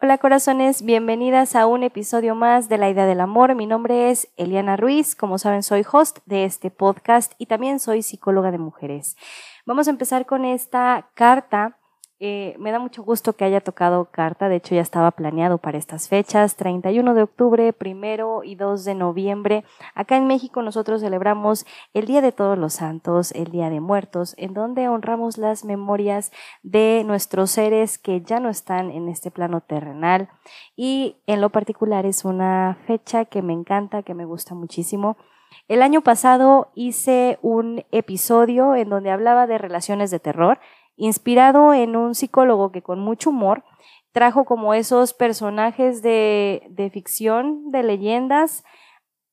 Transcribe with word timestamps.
Hola 0.00 0.18
corazones, 0.18 0.82
bienvenidas 0.82 1.56
a 1.56 1.66
un 1.66 1.82
episodio 1.82 2.36
más 2.36 2.68
de 2.68 2.78
La 2.78 2.88
Idea 2.88 3.04
del 3.04 3.20
Amor. 3.20 3.56
Mi 3.56 3.66
nombre 3.66 4.10
es 4.10 4.28
Eliana 4.36 4.76
Ruiz, 4.76 5.16
como 5.16 5.38
saben 5.38 5.64
soy 5.64 5.84
host 5.90 6.18
de 6.24 6.44
este 6.44 6.70
podcast 6.70 7.32
y 7.36 7.46
también 7.46 7.80
soy 7.80 8.02
psicóloga 8.02 8.52
de 8.52 8.58
mujeres. 8.58 9.16
Vamos 9.66 9.88
a 9.88 9.90
empezar 9.90 10.24
con 10.24 10.44
esta 10.44 11.10
carta 11.14 11.77
eh, 12.20 12.56
me 12.58 12.72
da 12.72 12.80
mucho 12.80 13.04
gusto 13.04 13.34
que 13.34 13.44
haya 13.44 13.60
tocado 13.60 14.06
carta, 14.06 14.48
de 14.48 14.56
hecho 14.56 14.74
ya 14.74 14.80
estaba 14.80 15.12
planeado 15.12 15.58
para 15.58 15.78
estas 15.78 16.08
fechas, 16.08 16.56
31 16.56 17.14
de 17.14 17.22
octubre, 17.22 17.72
primero 17.72 18.42
y 18.42 18.56
2 18.56 18.84
de 18.84 18.94
noviembre. 18.96 19.64
Acá 19.94 20.16
en 20.16 20.26
México 20.26 20.62
nosotros 20.62 21.00
celebramos 21.00 21.64
el 21.94 22.06
Día 22.06 22.20
de 22.20 22.32
Todos 22.32 22.58
los 22.58 22.74
Santos, 22.74 23.30
el 23.32 23.52
Día 23.52 23.70
de 23.70 23.80
Muertos, 23.80 24.34
en 24.36 24.52
donde 24.52 24.88
honramos 24.88 25.38
las 25.38 25.64
memorias 25.64 26.32
de 26.64 27.04
nuestros 27.06 27.52
seres 27.52 27.98
que 27.98 28.20
ya 28.20 28.40
no 28.40 28.48
están 28.48 28.90
en 28.90 29.08
este 29.08 29.30
plano 29.30 29.60
terrenal 29.60 30.28
y 30.74 31.18
en 31.28 31.40
lo 31.40 31.50
particular 31.50 32.04
es 32.04 32.24
una 32.24 32.78
fecha 32.86 33.26
que 33.26 33.42
me 33.42 33.52
encanta, 33.52 34.02
que 34.02 34.14
me 34.14 34.24
gusta 34.24 34.56
muchísimo. 34.56 35.16
El 35.66 35.82
año 35.82 36.02
pasado 36.02 36.70
hice 36.74 37.38
un 37.42 37.84
episodio 37.90 38.74
en 38.74 38.88
donde 38.88 39.10
hablaba 39.10 39.46
de 39.46 39.58
relaciones 39.58 40.10
de 40.10 40.20
terror 40.20 40.58
inspirado 40.98 41.72
en 41.72 41.96
un 41.96 42.14
psicólogo 42.14 42.70
que 42.70 42.82
con 42.82 43.00
mucho 43.00 43.30
humor 43.30 43.64
trajo 44.12 44.44
como 44.44 44.74
esos 44.74 45.14
personajes 45.14 46.02
de, 46.02 46.66
de 46.68 46.90
ficción, 46.90 47.70
de 47.70 47.82
leyendas, 47.82 48.64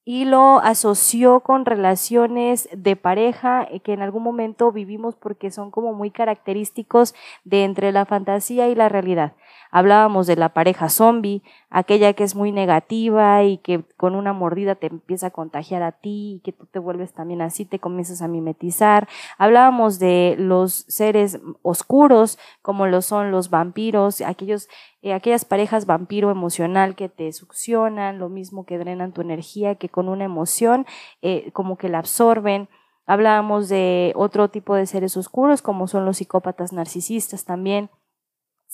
y 0.07 0.25
lo 0.25 0.59
asoció 0.59 1.39
con 1.39 1.65
relaciones 1.65 2.69
de 2.71 2.95
pareja 2.95 3.67
eh, 3.69 3.79
que 3.79 3.91
en 3.93 4.03
algún 4.03 4.21
momento 4.21 4.71
vivimos 4.71 5.15
porque 5.15 5.49
son 5.49 5.71
como 5.71 5.93
muy 5.93 6.11
característicos 6.11 7.15
de 7.43 7.63
entre 7.63 7.91
la 7.91 8.05
fantasía 8.05 8.69
y 8.69 8.75
la 8.75 8.87
realidad. 8.87 9.33
Hablábamos 9.71 10.27
de 10.27 10.35
la 10.35 10.49
pareja 10.49 10.89
zombie, 10.89 11.41
aquella 11.75 12.13
que 12.13 12.23
es 12.23 12.35
muy 12.35 12.53
negativa 12.53 13.43
y 13.43 13.57
que 13.57 13.83
con 13.97 14.15
una 14.15 14.31
mordida 14.31 14.75
te 14.75 14.87
empieza 14.87 15.27
a 15.27 15.31
contagiar 15.31 15.83
a 15.83 15.91
ti 15.91 16.35
y 16.35 16.39
que 16.39 16.53
tú 16.53 16.65
te 16.67 16.79
vuelves 16.79 17.11
también 17.11 17.41
así, 17.41 17.65
te 17.65 17.79
comienzas 17.79 18.21
a 18.21 18.29
mimetizar. 18.29 19.09
Hablábamos 19.37 19.99
de 19.99 20.35
los 20.39 20.85
seres 20.87 21.41
oscuros, 21.63 22.39
como 22.61 22.87
lo 22.87 23.01
son 23.01 23.29
los 23.29 23.49
vampiros, 23.49 24.21
aquellos 24.21 24.69
eh, 25.01 25.11
aquellas 25.11 25.43
parejas 25.43 25.85
vampiro 25.85 26.31
emocional 26.31 26.95
que 26.95 27.09
te 27.09 27.33
succionan, 27.33 28.19
lo 28.19 28.29
mismo 28.29 28.65
que 28.65 28.77
drenan 28.77 29.11
tu 29.11 29.19
energía, 29.19 29.75
que 29.75 29.89
con 29.89 30.07
una 30.07 30.23
emoción 30.23 30.85
eh, 31.21 31.51
como 31.51 31.77
que 31.77 31.89
la 31.89 31.99
absorben. 31.99 32.69
Hablábamos 33.05 33.67
de 33.67 34.13
otro 34.15 34.47
tipo 34.47 34.75
de 34.75 34.85
seres 34.85 35.17
oscuros, 35.17 35.61
como 35.61 35.89
son 35.89 36.05
los 36.05 36.17
psicópatas 36.17 36.71
narcisistas 36.71 37.43
también, 37.43 37.89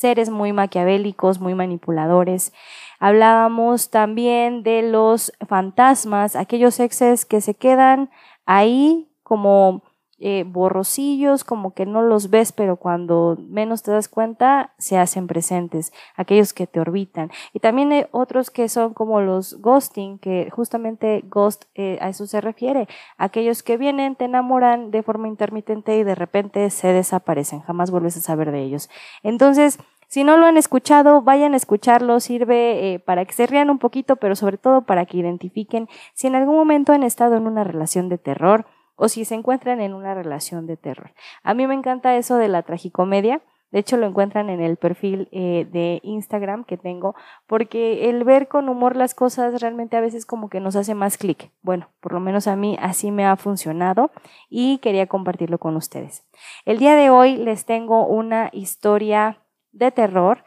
seres 0.02 0.30
muy 0.30 0.52
maquiavélicos, 0.52 1.40
muy 1.40 1.54
manipuladores. 1.54 2.54
Hablábamos 3.00 3.92
también 3.92 4.64
de 4.64 4.82
los 4.82 5.32
fantasmas, 5.48 6.36
aquellos 6.36 6.80
exes 6.80 7.26
que 7.26 7.40
se 7.40 7.54
quedan 7.54 8.10
ahí 8.46 9.08
como 9.24 9.84
eh, 10.24 10.44
borrosillos, 10.46 11.44
como 11.44 11.74
que 11.74 11.88
no 11.88 12.04
los 12.04 12.30
ves, 12.30 12.52
pero 12.52 12.76
cuando 12.76 13.40
menos 13.50 13.82
te 13.82 13.90
das 13.90 14.08
cuenta, 14.08 14.72
se 14.78 15.00
hacen 15.00 15.26
presentes, 15.26 15.92
aquellos 16.16 16.54
que 16.54 16.68
te 16.68 16.80
orbitan. 16.80 17.32
Y 17.54 17.60
también 17.60 17.92
hay 17.92 18.06
otros 18.12 18.52
que 18.52 18.70
son 18.70 18.94
como 18.94 19.20
los 19.22 19.60
ghosting, 19.62 20.20
que 20.20 20.52
justamente 20.52 21.24
ghost 21.28 21.64
eh, 21.74 21.98
a 22.02 22.10
eso 22.10 22.28
se 22.28 22.40
refiere, 22.40 22.88
aquellos 23.18 23.64
que 23.64 23.78
vienen, 23.78 24.16
te 24.16 24.26
enamoran 24.26 24.92
de 24.92 25.02
forma 25.02 25.28
intermitente 25.28 25.98
y 25.98 26.04
de 26.04 26.14
repente 26.14 26.70
se 26.70 26.94
desaparecen, 26.94 27.62
jamás 27.62 27.90
vuelves 27.90 28.16
a 28.16 28.22
saber 28.22 28.52
de 28.52 28.62
ellos. 28.62 28.92
Entonces, 29.24 29.80
si 30.12 30.26
no 30.26 30.36
lo 30.36 30.46
han 30.46 30.58
escuchado, 30.58 31.22
vayan 31.22 31.54
a 31.54 31.58
escucharlo, 31.58 32.20
sirve 32.20 32.96
eh, 32.96 33.00
para 33.00 33.24
que 33.24 33.32
se 33.32 33.48
rían 33.48 33.70
un 33.70 33.80
poquito, 33.80 34.18
pero 34.18 34.36
sobre 34.36 34.58
todo 34.58 34.82
para 34.82 35.06
que 35.06 35.16
identifiquen 35.16 35.88
si 36.14 36.28
en 36.28 36.36
algún 36.36 36.58
momento 36.58 36.92
han 36.92 37.04
estado 37.04 37.38
en 37.38 37.48
una 37.48 37.64
relación 37.64 38.10
de 38.10 38.18
terror, 38.18 38.66
o 38.98 39.08
si 39.08 39.24
se 39.24 39.36
encuentran 39.36 39.80
en 39.80 39.94
una 39.94 40.14
relación 40.14 40.68
de 40.68 40.76
terror. 40.76 41.14
A 41.44 41.54
mí 41.54 41.66
me 41.66 41.76
encanta 41.76 42.18
eso 42.18 42.36
de 42.36 42.50
la 42.50 42.64
tragicomedia. 42.64 43.42
De 43.72 43.80
hecho, 43.80 43.96
lo 43.96 44.06
encuentran 44.06 44.50
en 44.50 44.60
el 44.60 44.76
perfil 44.76 45.30
eh, 45.32 45.66
de 45.72 46.02
Instagram 46.04 46.66
que 46.66 46.76
tengo, 46.76 47.16
porque 47.48 48.10
el 48.10 48.26
ver 48.26 48.50
con 48.50 48.68
humor 48.68 48.98
las 48.98 49.16
cosas 49.16 49.62
realmente 49.62 49.96
a 49.96 50.02
veces 50.02 50.26
como 50.26 50.50
que 50.50 50.60
nos 50.60 50.76
hace 50.76 50.94
más 50.94 51.18
clic. 51.18 51.52
Bueno, 51.62 51.88
por 52.02 52.12
lo 52.12 52.20
menos 52.20 52.48
a 52.48 52.58
mí 52.58 52.78
así 52.82 53.12
me 53.12 53.26
ha 53.26 53.38
funcionado 53.38 54.12
y 54.50 54.80
quería 54.80 55.08
compartirlo 55.08 55.58
con 55.58 55.78
ustedes. 55.78 56.28
El 56.66 56.80
día 56.80 56.98
de 56.98 57.10
hoy 57.10 57.38
les 57.38 57.64
tengo 57.64 58.06
una 58.06 58.50
historia 58.52 59.38
de 59.72 59.92
terror 59.92 60.44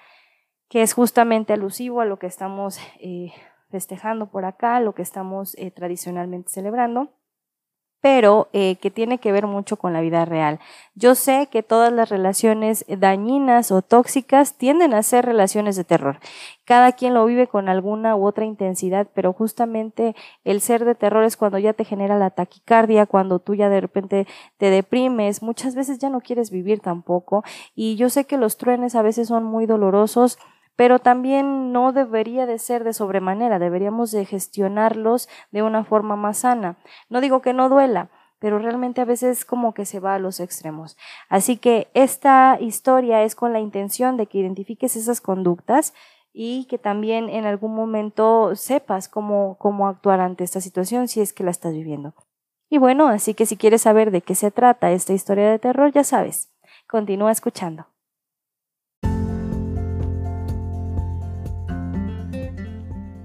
que 0.68 0.82
es 0.82 0.94
justamente 0.94 1.52
alusivo 1.52 2.00
a 2.00 2.04
lo 2.04 2.18
que 2.18 2.26
estamos 2.26 2.78
eh, 3.00 3.32
festejando 3.70 4.30
por 4.30 4.44
acá, 4.44 4.80
lo 4.80 4.94
que 4.94 5.02
estamos 5.02 5.54
eh, 5.56 5.70
tradicionalmente 5.70 6.50
celebrando 6.50 7.12
pero 8.04 8.50
eh, 8.52 8.76
que 8.82 8.90
tiene 8.90 9.16
que 9.16 9.32
ver 9.32 9.46
mucho 9.46 9.78
con 9.78 9.94
la 9.94 10.02
vida 10.02 10.26
real. 10.26 10.60
Yo 10.94 11.14
sé 11.14 11.48
que 11.50 11.62
todas 11.62 11.90
las 11.90 12.10
relaciones 12.10 12.84
dañinas 12.86 13.72
o 13.72 13.80
tóxicas 13.80 14.58
tienden 14.58 14.92
a 14.92 15.02
ser 15.02 15.24
relaciones 15.24 15.74
de 15.74 15.84
terror. 15.84 16.18
Cada 16.66 16.92
quien 16.92 17.14
lo 17.14 17.24
vive 17.24 17.46
con 17.46 17.70
alguna 17.70 18.14
u 18.14 18.26
otra 18.26 18.44
intensidad, 18.44 19.08
pero 19.14 19.32
justamente 19.32 20.14
el 20.44 20.60
ser 20.60 20.84
de 20.84 20.94
terror 20.94 21.24
es 21.24 21.38
cuando 21.38 21.56
ya 21.56 21.72
te 21.72 21.86
genera 21.86 22.18
la 22.18 22.28
taquicardia, 22.28 23.06
cuando 23.06 23.38
tú 23.38 23.54
ya 23.54 23.70
de 23.70 23.80
repente 23.80 24.26
te 24.58 24.68
deprimes, 24.68 25.42
muchas 25.42 25.74
veces 25.74 25.98
ya 25.98 26.10
no 26.10 26.20
quieres 26.20 26.50
vivir 26.50 26.80
tampoco. 26.80 27.42
Y 27.74 27.96
yo 27.96 28.10
sé 28.10 28.26
que 28.26 28.36
los 28.36 28.58
truenes 28.58 28.96
a 28.96 29.02
veces 29.02 29.28
son 29.28 29.44
muy 29.44 29.64
dolorosos 29.64 30.38
pero 30.76 30.98
también 30.98 31.72
no 31.72 31.92
debería 31.92 32.46
de 32.46 32.58
ser 32.58 32.84
de 32.84 32.92
sobremanera, 32.92 33.58
deberíamos 33.58 34.10
de 34.10 34.24
gestionarlos 34.24 35.28
de 35.52 35.62
una 35.62 35.84
forma 35.84 36.16
más 36.16 36.38
sana. 36.38 36.76
No 37.08 37.20
digo 37.20 37.42
que 37.42 37.52
no 37.52 37.68
duela, 37.68 38.10
pero 38.38 38.58
realmente 38.58 39.00
a 39.00 39.04
veces 39.04 39.44
como 39.44 39.72
que 39.72 39.86
se 39.86 40.00
va 40.00 40.14
a 40.14 40.18
los 40.18 40.40
extremos. 40.40 40.96
Así 41.28 41.56
que 41.56 41.88
esta 41.94 42.58
historia 42.60 43.22
es 43.22 43.34
con 43.34 43.52
la 43.52 43.60
intención 43.60 44.16
de 44.16 44.26
que 44.26 44.38
identifiques 44.38 44.96
esas 44.96 45.20
conductas 45.20 45.94
y 46.32 46.66
que 46.66 46.78
también 46.78 47.30
en 47.30 47.46
algún 47.46 47.74
momento 47.74 48.56
sepas 48.56 49.08
cómo, 49.08 49.56
cómo 49.58 49.86
actuar 49.88 50.20
ante 50.20 50.42
esta 50.42 50.60
situación 50.60 51.06
si 51.08 51.20
es 51.20 51.32
que 51.32 51.44
la 51.44 51.52
estás 51.52 51.72
viviendo. 51.72 52.12
Y 52.68 52.78
bueno, 52.78 53.06
así 53.06 53.34
que 53.34 53.46
si 53.46 53.56
quieres 53.56 53.82
saber 53.82 54.10
de 54.10 54.20
qué 54.20 54.34
se 54.34 54.50
trata 54.50 54.90
esta 54.90 55.12
historia 55.12 55.48
de 55.48 55.60
terror, 55.60 55.92
ya 55.92 56.02
sabes, 56.02 56.50
continúa 56.88 57.30
escuchando. 57.30 57.93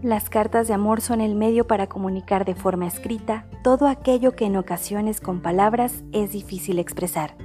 Las 0.02 0.30
cartas 0.30 0.70
de 0.70 0.74
amor 0.74 1.02
son 1.02 1.20
el 1.20 1.36
medio 1.36 1.68
para 1.68 1.88
comunicar 1.88 2.46
de 2.46 2.56
forma 2.56 2.88
escrita 2.88 3.46
todo 3.66 3.86
aquello 3.86 4.34
que 4.34 4.46
en 4.46 4.56
ocasiones 4.56 5.20
con 5.20 5.42
palabras 5.42 6.06
es 6.14 6.32
difícil 6.32 6.80
expresar. 6.80 7.36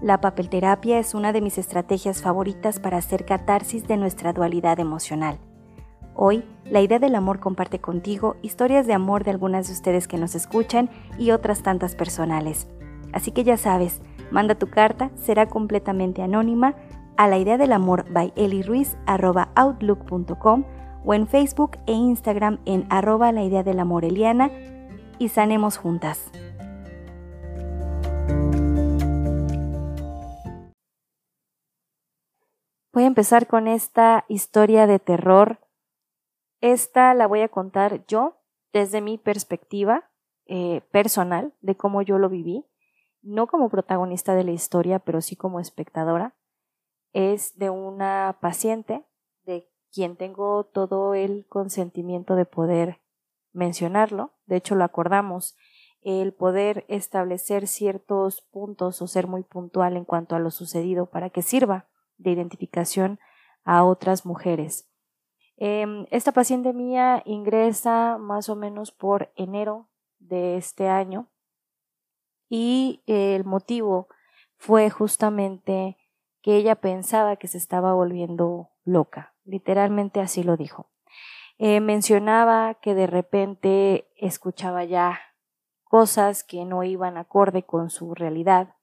La 0.00 0.18
papelterapia 0.22 0.98
es 0.98 1.12
una 1.12 1.34
de 1.34 1.42
mis 1.42 1.58
estrategias 1.58 2.22
favoritas 2.22 2.80
para 2.80 2.96
hacer 2.96 3.26
catarsis 3.26 3.86
de 3.86 3.98
nuestra 3.98 4.32
dualidad 4.32 4.80
emocional. 4.80 5.38
Hoy, 6.14 6.44
la 6.64 6.80
idea 6.80 6.98
del 6.98 7.14
amor 7.14 7.40
comparte 7.40 7.78
contigo 7.78 8.36
historias 8.40 8.86
de 8.86 8.94
amor 8.94 9.22
de 9.22 9.32
algunas 9.32 9.66
de 9.66 9.74
ustedes 9.74 10.08
que 10.08 10.16
nos 10.16 10.34
escuchan 10.34 10.88
y 11.18 11.32
otras 11.32 11.62
tantas 11.62 11.94
personales. 11.94 12.68
Así 13.12 13.32
que 13.32 13.44
ya 13.44 13.58
sabes, 13.58 14.00
manda 14.30 14.54
tu 14.54 14.68
carta, 14.68 15.10
será 15.14 15.44
completamente 15.44 16.22
anónima 16.22 16.74
a 17.18 17.28
la 17.28 17.36
idea 17.36 17.58
del 17.58 17.74
amor 17.74 18.06
by 18.10 18.32
outlook.com 19.56 20.64
o 21.04 21.14
en 21.14 21.26
Facebook 21.26 21.78
e 21.86 21.92
Instagram 21.92 22.60
en 22.64 22.86
arroba 22.90 23.32
la 23.32 23.42
idea 23.42 23.62
de 23.62 23.74
la 23.74 23.84
Moreliana 23.84 24.50
y 25.18 25.28
sanemos 25.28 25.78
juntas. 25.78 26.30
Voy 32.92 33.04
a 33.04 33.06
empezar 33.06 33.46
con 33.46 33.68
esta 33.68 34.24
historia 34.28 34.88
de 34.88 34.98
terror. 34.98 35.60
Esta 36.60 37.14
la 37.14 37.28
voy 37.28 37.42
a 37.42 37.48
contar 37.48 38.04
yo 38.06 38.40
desde 38.72 39.00
mi 39.00 39.18
perspectiva 39.18 40.10
eh, 40.46 40.80
personal 40.90 41.54
de 41.60 41.76
cómo 41.76 42.02
yo 42.02 42.18
lo 42.18 42.28
viví, 42.28 42.66
no 43.22 43.46
como 43.46 43.68
protagonista 43.68 44.34
de 44.34 44.44
la 44.44 44.50
historia, 44.50 44.98
pero 44.98 45.20
sí 45.20 45.36
como 45.36 45.60
espectadora. 45.60 46.34
Es 47.12 47.56
de 47.58 47.70
una 47.70 48.38
paciente 48.40 49.04
quien 49.92 50.16
tengo 50.16 50.64
todo 50.64 51.14
el 51.14 51.46
consentimiento 51.48 52.36
de 52.36 52.44
poder 52.44 53.00
mencionarlo, 53.52 54.32
de 54.46 54.56
hecho 54.56 54.74
lo 54.74 54.84
acordamos, 54.84 55.56
el 56.00 56.32
poder 56.32 56.84
establecer 56.88 57.66
ciertos 57.66 58.42
puntos 58.42 59.02
o 59.02 59.06
ser 59.06 59.26
muy 59.26 59.42
puntual 59.42 59.96
en 59.96 60.04
cuanto 60.04 60.36
a 60.36 60.38
lo 60.38 60.50
sucedido 60.50 61.06
para 61.06 61.30
que 61.30 61.42
sirva 61.42 61.88
de 62.16 62.30
identificación 62.30 63.18
a 63.64 63.84
otras 63.84 64.24
mujeres. 64.24 64.88
Em, 65.56 66.06
esta 66.10 66.32
paciente 66.32 66.72
mía 66.72 67.22
ingresa 67.24 68.16
más 68.18 68.48
o 68.48 68.54
menos 68.54 68.92
por 68.92 69.32
enero 69.34 69.88
de 70.18 70.56
este 70.56 70.88
año 70.88 71.28
y 72.48 73.02
el 73.06 73.44
motivo 73.44 74.08
fue 74.56 74.88
justamente 74.90 75.96
que 76.42 76.56
ella 76.56 76.76
pensaba 76.76 77.36
que 77.36 77.48
se 77.48 77.58
estaba 77.58 77.92
volviendo 77.92 78.70
loca, 78.84 79.34
literalmente 79.48 80.20
así 80.20 80.42
lo 80.42 80.56
dijo. 80.56 80.86
Eh, 81.58 81.80
mencionaba 81.80 82.74
que 82.74 82.94
de 82.94 83.06
repente 83.06 84.08
escuchaba 84.16 84.84
ya 84.84 85.18
cosas 85.82 86.44
que 86.44 86.64
no 86.64 86.84
iban 86.84 87.16
acorde 87.16 87.64
con 87.64 87.90
su 87.90 88.14
realidad. 88.14 88.76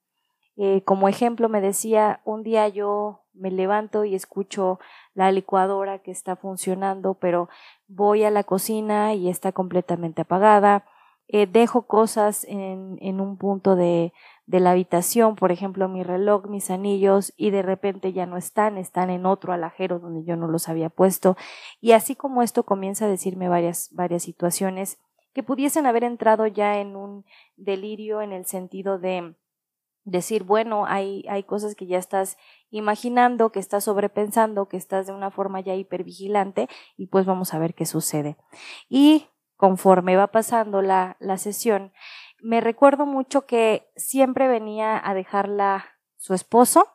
Eh, 0.57 0.83
como 0.83 1.07
ejemplo 1.07 1.47
me 1.47 1.61
decía, 1.61 2.21
un 2.25 2.43
día 2.43 2.67
yo 2.67 3.25
me 3.33 3.51
levanto 3.51 4.05
y 4.05 4.15
escucho 4.15 4.79
la 5.13 5.31
licuadora 5.31 5.99
que 5.99 6.11
está 6.11 6.35
funcionando, 6.35 7.13
pero 7.13 7.49
voy 7.87 8.23
a 8.23 8.31
la 8.31 8.43
cocina 8.43 9.13
y 9.13 9.29
está 9.29 9.51
completamente 9.51 10.21
apagada. 10.21 10.85
Eh, 11.27 11.47
dejo 11.47 11.87
cosas 11.87 12.43
en, 12.45 12.97
en 13.01 13.19
un 13.19 13.37
punto 13.37 13.75
de, 13.75 14.13
de 14.45 14.59
la 14.59 14.71
habitación, 14.71 15.35
por 15.35 15.51
ejemplo, 15.51 15.89
mi 15.89 16.03
reloj, 16.03 16.45
mis 16.47 16.69
anillos, 16.69 17.33
y 17.35 17.49
de 17.49 17.63
repente 17.63 18.13
ya 18.13 18.25
no 18.25 18.37
están, 18.37 18.77
están 18.77 19.09
en 19.09 19.25
otro 19.25 19.53
alajero 19.53 19.99
donde 19.99 20.23
yo 20.23 20.35
no 20.35 20.47
los 20.47 20.69
había 20.69 20.89
puesto. 20.89 21.35
Y 21.81 21.93
así 21.93 22.15
como 22.15 22.41
esto 22.41 22.63
comienza 22.63 23.05
a 23.05 23.09
decirme 23.09 23.49
varias, 23.49 23.89
varias 23.91 24.23
situaciones 24.23 24.99
que 25.33 25.43
pudiesen 25.43 25.85
haber 25.85 26.03
entrado 26.03 26.47
ya 26.47 26.79
en 26.79 26.95
un 26.95 27.25
delirio 27.57 28.21
en 28.21 28.31
el 28.31 28.45
sentido 28.45 28.99
de 28.99 29.35
decir, 30.05 30.43
bueno, 30.43 30.85
hay, 30.85 31.25
hay 31.27 31.43
cosas 31.43 31.75
que 31.75 31.87
ya 31.87 31.97
estás 31.97 32.37
imaginando, 32.69 33.51
que 33.51 33.59
estás 33.59 33.83
sobrepensando, 33.85 34.69
que 34.69 34.77
estás 34.77 35.07
de 35.07 35.13
una 35.13 35.31
forma 35.31 35.59
ya 35.59 35.73
hipervigilante 35.73 36.69
y 36.95 37.07
pues 37.07 37.25
vamos 37.25 37.53
a 37.53 37.59
ver 37.59 37.73
qué 37.73 37.85
sucede. 37.85 38.37
Y 38.87 39.25
conforme 39.55 40.15
va 40.15 40.27
pasando 40.27 40.81
la, 40.81 41.17
la 41.19 41.37
sesión, 41.37 41.93
me 42.41 42.61
recuerdo 42.61 43.05
mucho 43.05 43.45
que 43.45 43.89
siempre 43.95 44.47
venía 44.47 45.01
a 45.03 45.13
dejarla 45.13 45.85
su 46.17 46.33
esposo 46.33 46.87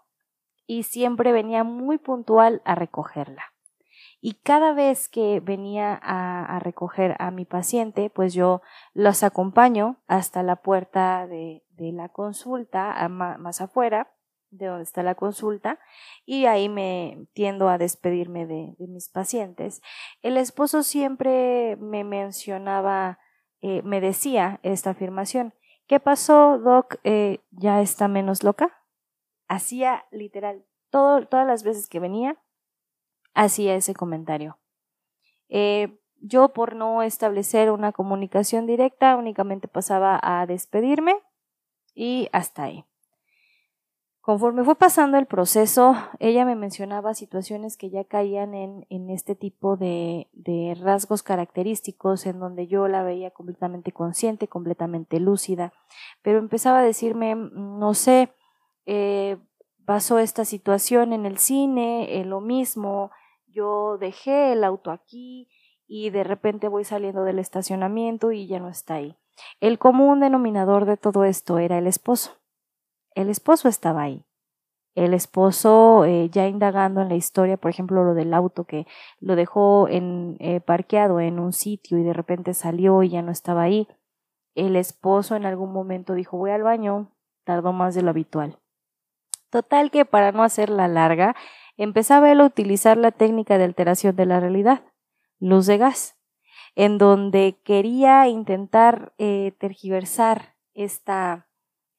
y 0.66 0.84
siempre 0.84 1.32
venía 1.32 1.64
muy 1.64 1.98
puntual 1.98 2.62
a 2.64 2.74
recogerla. 2.74 3.42
Y 4.20 4.34
cada 4.34 4.74
vez 4.74 5.08
que 5.08 5.40
venía 5.40 5.98
a, 6.02 6.58
recoger 6.60 7.16
a 7.18 7.30
mi 7.30 7.46
paciente, 7.46 8.10
pues 8.10 8.34
yo 8.34 8.60
los 8.92 9.22
acompaño 9.22 9.96
hasta 10.06 10.42
la 10.42 10.56
puerta 10.56 11.26
de, 11.26 11.64
la 11.78 12.10
consulta, 12.10 13.08
más 13.08 13.60
afuera, 13.62 14.12
de 14.50 14.66
donde 14.66 14.82
está 14.82 15.02
la 15.02 15.14
consulta, 15.14 15.78
y 16.24 16.46
ahí 16.46 16.68
me 16.68 17.26
tiendo 17.32 17.68
a 17.68 17.78
despedirme 17.78 18.46
de, 18.46 18.74
mis 18.78 19.08
pacientes. 19.08 19.82
El 20.22 20.36
esposo 20.36 20.82
siempre 20.82 21.76
me 21.80 22.04
mencionaba, 22.04 23.18
eh, 23.60 23.82
me 23.82 24.00
decía 24.00 24.60
esta 24.62 24.90
afirmación, 24.90 25.54
¿qué 25.86 26.00
pasó, 26.00 26.58
Doc? 26.58 26.96
Eh, 27.04 27.40
¿Ya 27.50 27.80
está 27.80 28.08
menos 28.08 28.42
loca? 28.42 28.76
Hacía 29.48 30.06
literal 30.10 30.64
todas 30.90 31.46
las 31.46 31.62
veces 31.62 31.88
que 31.88 32.00
venía, 32.00 32.36
hacía 33.34 33.74
ese 33.74 33.94
comentario. 33.94 34.58
Eh, 35.48 35.98
yo 36.20 36.52
por 36.52 36.76
no 36.76 37.02
establecer 37.02 37.70
una 37.70 37.92
comunicación 37.92 38.66
directa 38.66 39.16
únicamente 39.16 39.68
pasaba 39.68 40.20
a 40.22 40.46
despedirme 40.46 41.16
y 41.94 42.28
hasta 42.32 42.64
ahí. 42.64 42.84
Conforme 44.20 44.64
fue 44.64 44.76
pasando 44.76 45.16
el 45.16 45.24
proceso, 45.24 45.94
ella 46.18 46.44
me 46.44 46.54
mencionaba 46.54 47.14
situaciones 47.14 47.78
que 47.78 47.88
ya 47.88 48.04
caían 48.04 48.54
en, 48.54 48.86
en 48.90 49.08
este 49.08 49.34
tipo 49.34 49.78
de, 49.78 50.28
de, 50.34 50.76
rasgos 50.78 51.22
característicos 51.22 52.26
en 52.26 52.38
donde 52.38 52.66
yo 52.66 52.86
la 52.86 53.02
veía 53.02 53.30
completamente 53.30 53.92
consciente, 53.92 54.46
completamente 54.46 55.20
lúcida, 55.20 55.72
pero 56.20 56.38
empezaba 56.38 56.80
a 56.80 56.84
decirme, 56.84 57.34
no 57.34 57.94
sé, 57.94 58.34
eh, 58.84 59.38
pasó 59.86 60.18
esta 60.18 60.44
situación 60.44 61.14
en 61.14 61.24
el 61.24 61.38
cine, 61.38 62.22
lo 62.26 62.42
mismo, 62.42 63.10
yo 63.46 63.96
dejé 63.98 64.52
el 64.52 64.64
auto 64.64 64.90
aquí 64.90 65.48
y 65.86 66.10
de 66.10 66.24
repente 66.24 66.68
voy 66.68 66.84
saliendo 66.84 67.24
del 67.24 67.38
estacionamiento 67.38 68.32
y 68.32 68.46
ya 68.46 68.60
no 68.60 68.68
está 68.68 68.94
ahí. 68.94 69.16
El 69.60 69.78
común 69.78 70.20
denominador 70.20 70.84
de 70.84 70.96
todo 70.96 71.24
esto 71.24 71.58
era 71.58 71.78
el 71.78 71.86
esposo. 71.86 72.39
El 73.14 73.28
esposo 73.28 73.68
estaba 73.68 74.02
ahí. 74.02 74.24
El 74.94 75.14
esposo, 75.14 76.04
eh, 76.04 76.28
ya 76.30 76.46
indagando 76.48 77.00
en 77.00 77.08
la 77.08 77.14
historia, 77.14 77.56
por 77.56 77.70
ejemplo, 77.70 78.04
lo 78.04 78.14
del 78.14 78.34
auto 78.34 78.64
que 78.64 78.86
lo 79.20 79.36
dejó 79.36 79.88
en, 79.88 80.36
eh, 80.40 80.60
parqueado 80.60 81.20
en 81.20 81.38
un 81.38 81.52
sitio 81.52 81.98
y 81.98 82.02
de 82.02 82.12
repente 82.12 82.54
salió 82.54 83.02
y 83.02 83.10
ya 83.10 83.22
no 83.22 83.30
estaba 83.30 83.62
ahí. 83.62 83.86
El 84.54 84.76
esposo 84.76 85.36
en 85.36 85.46
algún 85.46 85.72
momento 85.72 86.14
dijo 86.14 86.36
voy 86.36 86.50
al 86.50 86.64
baño, 86.64 87.12
tardó 87.44 87.72
más 87.72 87.94
de 87.94 88.02
lo 88.02 88.10
habitual. 88.10 88.58
Total 89.48 89.90
que 89.90 90.04
para 90.04 90.32
no 90.32 90.42
hacerla 90.42 90.88
larga, 90.88 91.36
empezaba 91.76 92.30
él 92.30 92.40
a 92.40 92.46
utilizar 92.46 92.96
la 92.96 93.10
técnica 93.12 93.58
de 93.58 93.64
alteración 93.64 94.16
de 94.16 94.26
la 94.26 94.40
realidad, 94.40 94.84
luz 95.38 95.66
de 95.66 95.78
gas, 95.78 96.16
en 96.74 96.98
donde 96.98 97.58
quería 97.64 98.26
intentar 98.28 99.12
eh, 99.18 99.52
tergiversar 99.58 100.56
esta 100.74 101.49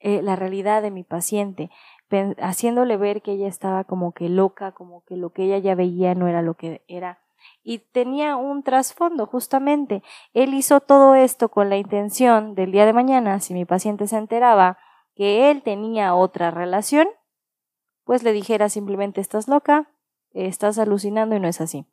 eh, 0.03 0.21
la 0.21 0.35
realidad 0.35 0.81
de 0.81 0.91
mi 0.91 1.03
paciente, 1.03 1.69
haciéndole 2.39 2.97
ver 2.97 3.21
que 3.21 3.33
ella 3.33 3.47
estaba 3.47 3.83
como 3.83 4.13
que 4.13 4.29
loca, 4.29 4.71
como 4.71 5.03
que 5.05 5.15
lo 5.15 5.31
que 5.31 5.43
ella 5.43 5.59
ya 5.59 5.75
veía 5.75 6.15
no 6.15 6.27
era 6.27 6.41
lo 6.41 6.55
que 6.55 6.83
era. 6.87 7.19
Y 7.63 7.79
tenía 7.79 8.35
un 8.35 8.63
trasfondo, 8.63 9.25
justamente. 9.25 10.03
Él 10.33 10.53
hizo 10.53 10.79
todo 10.79 11.15
esto 11.15 11.49
con 11.49 11.69
la 11.69 11.77
intención 11.77 12.55
del 12.55 12.71
día 12.71 12.85
de 12.85 12.93
mañana, 12.93 13.39
si 13.39 13.53
mi 13.53 13.65
paciente 13.65 14.07
se 14.07 14.17
enteraba 14.17 14.77
que 15.15 15.51
él 15.51 15.61
tenía 15.61 16.15
otra 16.15 16.51
relación, 16.51 17.07
pues 18.03 18.23
le 18.23 18.33
dijera 18.33 18.69
simplemente 18.69 19.21
estás 19.21 19.47
loca, 19.47 19.91
estás 20.33 20.79
alucinando 20.79 21.35
y 21.35 21.39
no 21.39 21.47
es 21.47 21.61
así. 21.61 21.85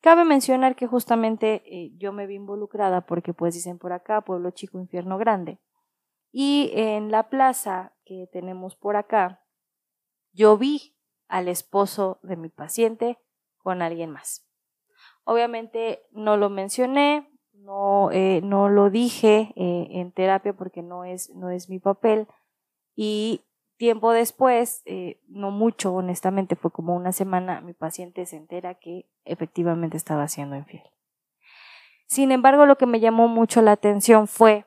Cabe 0.00 0.24
mencionar 0.24 0.76
que 0.76 0.86
justamente 0.86 1.62
eh, 1.66 1.92
yo 1.96 2.12
me 2.12 2.26
vi 2.26 2.34
involucrada 2.34 3.02
porque 3.02 3.32
pues 3.32 3.54
dicen 3.54 3.78
por 3.78 3.92
acá 3.92 4.20
pueblo 4.20 4.50
chico, 4.50 4.78
infierno 4.78 5.18
grande. 5.18 5.58
Y 6.38 6.70
en 6.74 7.10
la 7.10 7.30
plaza 7.30 7.94
que 8.04 8.28
tenemos 8.30 8.76
por 8.76 8.96
acá, 8.96 9.42
yo 10.32 10.58
vi 10.58 10.94
al 11.28 11.48
esposo 11.48 12.18
de 12.22 12.36
mi 12.36 12.50
paciente 12.50 13.18
con 13.56 13.80
alguien 13.80 14.10
más. 14.10 14.46
Obviamente 15.24 16.02
no 16.10 16.36
lo 16.36 16.50
mencioné, 16.50 17.26
no, 17.54 18.10
eh, 18.12 18.42
no 18.44 18.68
lo 18.68 18.90
dije 18.90 19.54
eh, 19.56 19.88
en 19.92 20.12
terapia 20.12 20.52
porque 20.52 20.82
no 20.82 21.04
es, 21.04 21.30
no 21.30 21.48
es 21.48 21.70
mi 21.70 21.78
papel 21.78 22.28
y 22.94 23.46
Tiempo 23.78 24.12
después, 24.12 24.80
eh, 24.86 25.20
no 25.28 25.50
mucho, 25.50 25.92
honestamente, 25.92 26.56
fue 26.56 26.70
como 26.70 26.96
una 26.96 27.12
semana, 27.12 27.60
mi 27.60 27.74
paciente 27.74 28.24
se 28.24 28.36
entera 28.36 28.72
que 28.72 29.06
efectivamente 29.26 29.98
estaba 29.98 30.28
siendo 30.28 30.56
infiel. 30.56 30.82
Sin 32.06 32.32
embargo, 32.32 32.64
lo 32.64 32.78
que 32.78 32.86
me 32.86 33.00
llamó 33.00 33.28
mucho 33.28 33.60
la 33.60 33.72
atención 33.72 34.28
fue 34.28 34.64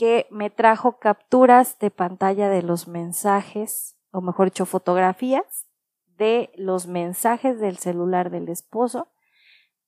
que 0.00 0.26
me 0.30 0.48
trajo 0.48 0.98
capturas 0.98 1.78
de 1.78 1.90
pantalla 1.90 2.48
de 2.48 2.62
los 2.62 2.88
mensajes, 2.88 3.98
o 4.12 4.22
mejor 4.22 4.46
dicho, 4.46 4.64
fotografías 4.64 5.68
de 6.06 6.50
los 6.56 6.86
mensajes 6.86 7.60
del 7.60 7.76
celular 7.76 8.30
del 8.30 8.48
esposo 8.48 9.12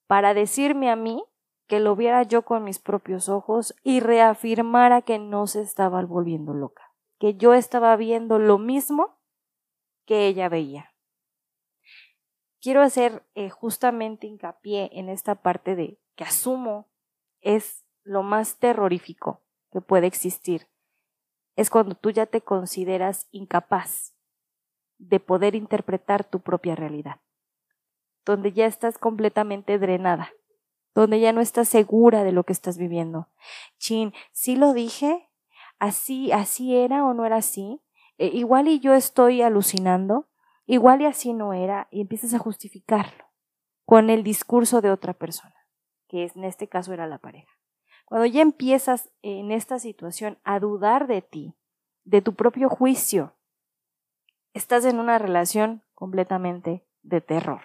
para 0.07 0.35
decirme 0.35 0.91
a 0.91 0.97
mí 0.97 1.25
que 1.67 1.81
lo 1.81 1.97
viera 1.97 2.25
yo 2.25 2.43
con 2.43 2.63
mis 2.63 2.79
propios 2.79 3.31
ojos 3.31 3.75
y 3.83 4.01
reafirmara 4.01 5.01
que 5.01 5.19
no 5.19 5.47
se 5.47 5.63
estaba 5.63 6.05
volviendo 6.05 6.53
loca 6.53 6.93
que 7.19 7.37
yo 7.37 7.55
estaba 7.55 7.97
viendo 7.97 8.39
lo 8.39 8.59
mismo 8.59 9.19
que 10.05 10.27
ella 10.27 10.51
veía. 10.51 10.93
Quiero 12.61 12.83
hacer 12.83 13.25
eh, 13.35 13.49
justamente 13.49 14.27
hincapié 14.27 14.91
en 14.93 15.09
esta 15.09 15.37
parte 15.37 15.75
de 15.75 15.99
que 16.17 16.25
asumo 16.25 16.91
es 17.41 17.87
lo 18.03 18.23
más 18.23 18.59
terrorífico 18.59 19.43
que 19.73 19.81
puede 19.81 20.07
existir. 20.07 20.69
Es 21.57 21.71
cuando 21.71 21.95
tú 21.95 22.11
ya 22.11 22.27
te 22.27 22.43
consideras 22.43 23.29
incapaz 23.31 24.15
de 24.99 25.19
poder 25.19 25.55
interpretar 25.55 26.25
tu 26.25 26.41
propia 26.41 26.77
realidad, 26.77 27.21
donde 28.25 28.53
ya 28.53 28.67
estás 28.67 28.99
completamente 28.99 29.79
drenada, 29.79 30.31
donde 30.95 31.19
ya 31.19 31.33
no 31.33 31.41
estás 31.41 31.69
segura 31.69 32.23
de 32.23 32.33
lo 32.33 32.45
que 32.45 32.53
estás 32.53 32.79
viviendo. 32.79 33.29
Chin, 33.79 34.13
sí 34.33 34.55
lo 34.57 34.73
dije, 34.73 35.29
así, 35.79 36.31
así 36.31 36.77
era 36.77 37.05
o 37.05 37.15
no 37.15 37.27
era 37.27 37.37
así, 37.37 37.83
e, 38.19 38.29
igual 38.29 38.69
y 38.69 38.79
yo 38.79 38.95
estoy 38.95 39.43
alucinando, 39.43 40.29
igual 40.67 41.01
y 41.01 41.07
así 41.07 41.33
no 41.33 41.53
era, 41.53 41.89
y 41.91 42.01
empiezas 42.03 42.35
a 42.35 42.39
justificarlo 42.39 43.25
con 43.85 44.11
el 44.11 44.23
discurso 44.23 44.81
de 44.81 44.91
otra 44.91 45.15
persona, 45.15 45.57
que 46.09 46.31
en 46.33 46.45
este 46.45 46.69
caso 46.69 46.93
era 46.93 47.07
la 47.07 47.19
pareja. 47.19 47.53
Cuando 48.13 48.27
ya 48.27 48.43
empiezas 48.43 49.11
en 49.23 49.51
esta 49.51 49.79
situación 49.79 50.37
a 50.45 50.61
dudar 50.61 51.07
de 51.07 51.23
ti, 51.23 51.55
de 52.05 52.21
tu 52.21 52.35
propio 52.35 52.69
juicio, 52.69 53.33
estás 54.53 54.85
en 54.85 54.99
una 54.99 55.17
relación 55.17 55.83
completamente 55.95 56.87
de 57.03 57.23
terror. 57.23 57.63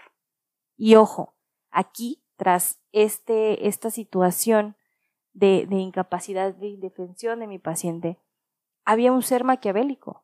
Y 0.78 0.96
ojo, 0.96 1.34
aquí, 1.70 2.24
tras 2.38 2.80
este, 2.94 3.68
esta 3.68 3.90
situación 3.90 4.78
de, 5.34 5.68
incapacidad 5.70 6.56
de 6.56 6.68
indefensión 6.68 7.42
de 7.42 7.48
mi 7.48 7.60
paciente, 7.60 8.18
había 8.86 9.12
un 9.12 9.24
ser 9.24 9.44
maquiavélico, 9.44 10.24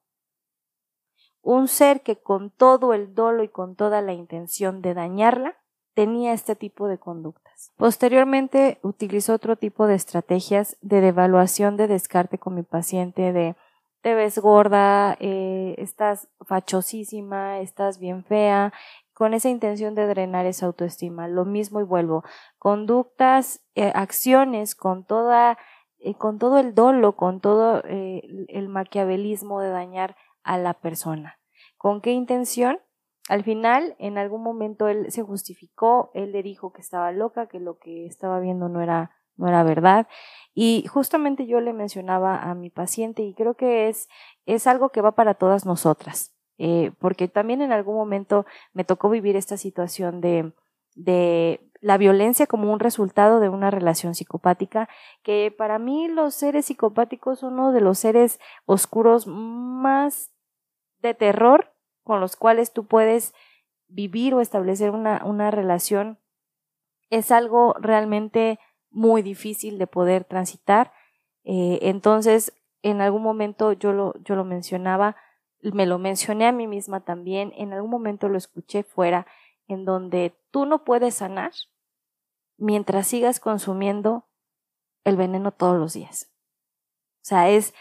un 1.42 1.68
ser 1.68 2.02
que 2.02 2.22
con 2.22 2.50
todo 2.50 2.94
el 2.94 3.14
dolo 3.14 3.44
y 3.44 3.50
con 3.50 3.76
toda 3.76 4.02
la 4.02 4.14
intención 4.14 4.82
de 4.82 4.94
dañarla, 4.94 5.58
tenía 5.94 6.34
este 6.34 6.56
tipo 6.56 6.88
de 6.88 6.98
conductas. 6.98 7.72
Posteriormente 7.78 8.80
utilizó 8.82 9.34
otro 9.34 9.56
tipo 9.56 9.88
de 9.88 9.96
estrategias 9.96 10.78
de 10.82 11.02
devaluación 11.02 11.78
de 11.78 11.88
descarte 11.88 12.38
con 12.40 12.56
mi 12.56 12.64
paciente 12.64 13.32
de 13.34 13.56
te 14.04 14.16
ves 14.16 14.38
gorda, 14.38 15.16
eh, 15.22 15.76
estás 15.78 16.28
fachosísima, 16.42 17.60
estás 17.60 18.00
bien 18.00 18.26
fea, 18.26 18.74
con 19.14 19.34
esa 19.34 19.48
intención 19.48 19.96
de 19.96 20.08
drenar 20.08 20.46
esa 20.46 20.66
autoestima. 20.66 21.30
Lo 21.30 21.46
mismo 21.46 21.80
y 21.80 21.84
vuelvo. 21.84 22.26
Conductas, 22.60 23.62
eh, 23.76 23.94
acciones 23.96 24.76
con 24.76 25.06
toda, 25.06 25.58
eh, 26.00 26.16
con 26.16 26.38
todo 26.38 26.58
el 26.60 26.76
dolo, 26.76 27.16
con 27.16 27.40
todo 27.40 27.82
el 27.86 28.68
maquiavelismo 28.68 29.62
de 29.62 29.70
dañar 29.70 30.18
a 30.44 30.58
la 30.58 30.74
persona. 30.74 31.40
¿Con 31.78 32.02
qué 32.02 32.12
intención? 32.12 32.80
Al 33.30 33.44
final, 33.44 33.96
en 34.00 34.18
algún 34.18 34.44
momento 34.44 34.88
él 34.88 35.12
se 35.12 35.24
justificó, 35.24 36.12
él 36.14 36.34
le 36.34 36.44
dijo 36.44 36.74
que 36.74 36.82
estaba 36.82 37.12
loca, 37.12 37.48
que 37.48 37.60
lo 37.60 37.78
que 37.78 38.06
estaba 38.06 38.40
viendo 38.40 38.68
no 38.68 38.82
era, 38.82 39.12
no 39.38 39.48
era 39.48 39.64
verdad. 39.64 40.08
Y 40.54 40.86
justamente 40.88 41.48
yo 41.48 41.62
le 41.62 41.74
mencionaba 41.74 42.42
a 42.42 42.54
mi 42.54 42.70
paciente 42.70 43.24
y 43.24 43.34
creo 43.34 43.56
que 43.56 43.88
es, 43.88 44.10
es 44.46 44.68
algo 44.68 44.90
que 44.90 45.02
va 45.02 45.14
para 45.14 45.36
todas 45.36 45.66
nosotras, 45.66 46.36
eh, 46.58 46.92
porque 47.00 47.30
también 47.30 47.62
en 47.62 47.72
algún 47.72 47.96
momento 47.96 48.46
me 48.74 48.84
tocó 48.84 49.10
vivir 49.10 49.38
esta 49.38 49.56
situación 49.56 50.20
de, 50.20 50.52
de 50.96 51.72
la 51.80 51.98
violencia 51.98 52.46
como 52.46 52.72
un 52.74 52.80
resultado 52.80 53.40
de 53.40 53.50
una 53.50 53.72
relación 53.72 54.16
psicopática, 54.16 54.90
que 55.22 55.54
para 55.58 55.80
mí 55.80 56.10
los 56.10 56.34
seres 56.34 56.66
psicopáticos 56.66 57.40
son 57.40 57.54
uno 57.54 57.72
de 57.72 57.82
los 57.82 58.00
seres 58.00 58.40
oscuros 58.66 59.28
más 59.28 60.32
de 61.02 61.14
terror 61.14 61.74
con 62.04 62.20
los 62.20 62.36
cuales 62.36 62.74
tú 62.74 62.86
puedes 62.86 63.34
vivir 63.88 64.34
o 64.34 64.42
establecer 64.42 64.92
una, 64.92 65.24
una 65.26 65.52
relación 65.52 66.20
es 67.10 67.32
algo 67.32 67.76
realmente 67.80 68.60
muy 68.90 69.22
difícil 69.22 69.78
de 69.78 69.88
poder 69.88 70.24
transitar. 70.24 70.92
Eh, 71.44 71.80
entonces, 71.84 72.54
en 72.82 73.02
algún 73.02 73.22
momento 73.22 73.74
yo 73.74 73.94
lo, 73.94 74.14
yo 74.24 74.36
lo 74.36 74.46
mencionaba, 74.46 75.16
me 75.62 75.86
lo 75.86 76.00
mencioné 76.00 76.48
a 76.48 76.52
mí 76.52 76.68
misma 76.68 77.02
también, 77.02 77.54
en 77.56 77.74
algún 77.74 77.92
momento 77.92 78.30
lo 78.30 78.38
escuché 78.38 78.84
fuera, 78.84 79.28
en 79.68 79.86
donde 79.86 80.36
tú 80.52 80.66
no 80.66 80.84
puedes 80.84 81.16
sanar 81.16 81.52
mientras 82.58 83.08
sigas 83.08 83.40
consumiendo 83.40 84.28
el 85.04 85.16
veneno 85.16 85.52
todos 85.52 85.80
los 85.80 85.94
días. 85.94 86.32
O 87.22 87.26
sea, 87.26 87.50
es 87.50 87.74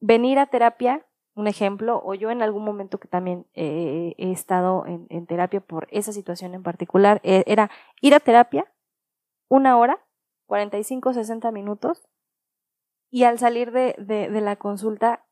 venir 0.00 0.38
a 0.38 0.46
terapia 0.46 1.06
un 1.34 1.48
ejemplo, 1.48 2.00
o 2.04 2.14
yo 2.14 2.30
en 2.30 2.42
algún 2.42 2.64
momento 2.64 2.98
que 2.98 3.08
también 3.08 3.46
eh, 3.54 4.14
he 4.18 4.30
estado 4.30 4.84
en, 4.86 5.26
terapia 5.26 5.60
por 5.60 5.88
esa 5.90 6.12
situación 6.12 6.54
en 6.54 6.62
particular, 6.62 7.20
eh, 7.24 7.42
era 7.46 7.70
ir 8.00 8.14
a 8.14 8.20
terapia 8.20 8.72
una 9.48 9.76
hora, 9.76 10.04
45, 10.46 11.12
60 11.12 11.50
minutos, 11.50 12.08
y 13.10 13.24
al 13.24 13.38
salir 13.38 13.72
de, 13.72 13.94
de, 13.98 14.40
la 14.40 14.56
consulta, 14.56 15.24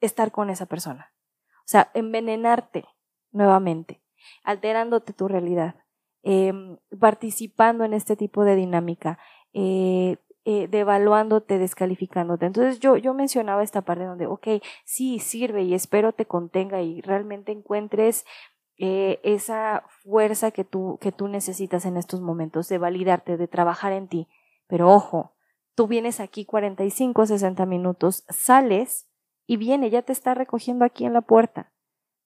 estar 0.00 0.30
con 0.30 0.50
esa 0.50 0.66
persona. 0.66 1.12
O 1.60 1.66
sea, 1.66 1.90
envenenarte 1.94 2.84
nuevamente, 3.32 4.02
alterándote 4.44 5.12
tu 5.12 5.28
realidad, 5.28 5.74
em, 6.22 6.78
participando 6.98 7.84
en 7.84 7.94
este 7.94 8.16
tipo 8.16 8.44
de 8.44 8.54
dinámica, 8.56 9.18
eh, 9.52 10.18
eh, 10.46 10.68
devaluándote, 10.68 11.58
descalificándote. 11.58 12.46
Entonces 12.46 12.80
yo, 12.80 12.96
yo 12.96 13.12
mencionaba 13.12 13.62
esta 13.62 13.82
parte 13.82 14.04
donde, 14.04 14.26
ok, 14.26 14.48
sí, 14.86 15.18
sirve 15.18 15.64
y 15.64 15.74
espero 15.74 16.12
te 16.12 16.24
contenga 16.24 16.80
y 16.80 17.02
realmente 17.02 17.52
encuentres 17.52 18.24
eh, 18.78 19.20
esa 19.22 19.84
fuerza 20.02 20.50
que 20.50 20.64
tú, 20.64 20.98
que 21.02 21.12
tú 21.12 21.28
necesitas 21.28 21.84
en 21.84 21.98
estos 21.98 22.22
momentos 22.22 22.68
de 22.68 22.78
validarte, 22.78 23.36
de 23.36 23.48
trabajar 23.48 23.92
en 23.92 24.08
ti. 24.08 24.28
Pero 24.66 24.90
ojo, 24.90 25.34
tú 25.74 25.86
vienes 25.86 26.20
aquí 26.20 26.46
45, 26.46 27.26
60 27.26 27.66
minutos, 27.66 28.24
sales 28.30 29.10
y 29.46 29.58
viene, 29.58 29.90
ya 29.90 30.00
te 30.00 30.12
está 30.14 30.32
recogiendo 30.32 30.86
aquí 30.86 31.04
en 31.04 31.12
la 31.12 31.20
puerta 31.20 31.70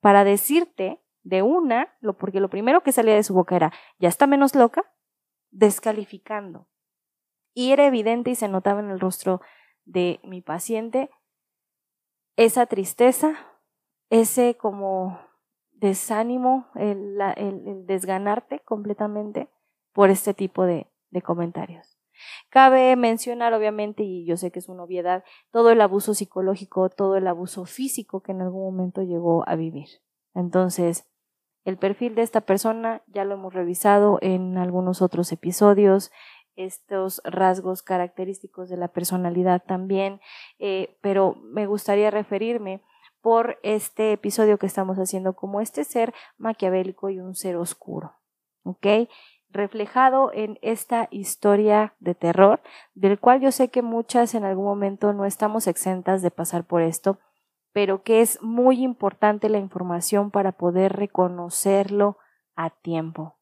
para 0.00 0.22
decirte 0.22 1.02
de 1.24 1.42
una, 1.42 1.96
lo, 2.00 2.16
porque 2.16 2.38
lo 2.38 2.48
primero 2.48 2.82
que 2.84 2.92
salía 2.92 3.16
de 3.16 3.24
su 3.24 3.34
boca 3.34 3.56
era, 3.56 3.72
ya 3.98 4.08
está 4.08 4.28
menos 4.28 4.54
loca, 4.54 4.84
descalificando 5.50 6.68
y 7.54 7.72
era 7.72 7.86
evidente 7.86 8.30
y 8.30 8.34
se 8.34 8.48
notaba 8.48 8.80
en 8.80 8.90
el 8.90 9.00
rostro 9.00 9.40
de 9.84 10.20
mi 10.24 10.42
paciente 10.42 11.10
esa 12.36 12.66
tristeza, 12.66 13.34
ese 14.10 14.56
como 14.56 15.18
desánimo, 15.72 16.66
el, 16.74 17.16
desganarte 17.86 18.60
completamente 18.60 19.48
por 19.92 20.10
este 20.10 20.34
tipo 20.34 20.64
de, 20.64 20.90
de 21.10 21.22
comentarios. 21.22 21.98
Cabe 22.48 22.94
mencionar, 22.96 23.54
obviamente, 23.54 24.02
y 24.02 24.24
yo 24.24 24.36
sé 24.36 24.50
que 24.50 24.60
es 24.60 24.68
una 24.68 24.84
obviedad, 24.84 25.24
todo 25.50 25.70
el 25.70 25.80
abuso 25.80 26.14
psicológico, 26.14 26.88
todo 26.88 27.16
el 27.16 27.26
abuso 27.26 27.64
físico 27.64 28.20
que 28.22 28.32
en 28.32 28.42
algún 28.42 28.74
momento 28.74 29.02
llegó 29.02 29.48
a 29.48 29.56
vivir. 29.56 29.88
Entonces, 30.34 31.08
el 31.64 31.78
perfil 31.78 32.14
de 32.14 32.22
esta 32.22 32.42
persona 32.42 33.02
ya 33.06 33.24
lo 33.24 33.34
hemos 33.34 33.54
revisado 33.54 34.18
en 34.20 34.58
algunos 34.58 35.00
otros 35.02 35.32
episodios, 35.32 36.12
estos 36.56 37.20
rasgos 37.24 37.82
característicos 37.82 38.68
de 38.68 38.76
la 38.76 38.88
personalidad 38.88 39.62
también, 39.64 40.20
eh, 40.58 40.96
pero 41.00 41.36
me 41.42 41.66
gustaría 41.66 42.10
referirme 42.10 42.82
por 43.20 43.58
este 43.62 44.12
episodio 44.12 44.58
que 44.58 44.66
estamos 44.66 44.98
haciendo 44.98 45.34
como 45.34 45.60
este 45.60 45.84
ser 45.84 46.12
maquiavélico 46.36 47.08
y 47.08 47.20
un 47.20 47.34
ser 47.34 47.56
oscuro, 47.56 48.12
¿ok? 48.64 49.08
Reflejado 49.48 50.30
en 50.34 50.58
esta 50.60 51.08
historia 51.10 51.94
de 52.00 52.14
terror, 52.14 52.60
del 52.94 53.18
cual 53.18 53.40
yo 53.40 53.50
sé 53.50 53.68
que 53.68 53.80
muchas 53.80 54.34
en 54.34 54.44
algún 54.44 54.66
momento 54.66 55.14
no 55.14 55.24
estamos 55.24 55.66
exentas 55.66 56.20
de 56.20 56.30
pasar 56.30 56.64
por 56.64 56.82
esto, 56.82 57.18
pero 57.72 58.02
que 58.02 58.20
es 58.20 58.42
muy 58.42 58.82
importante 58.82 59.48
la 59.48 59.58
información 59.58 60.30
para 60.30 60.52
poder 60.52 60.92
reconocerlo 60.92 62.18
a 62.56 62.70
tiempo. 62.70 63.36